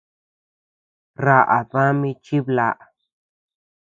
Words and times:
Raʼa 1.25 1.59
dami 1.71 2.11
chiblaʼa. 2.23 2.83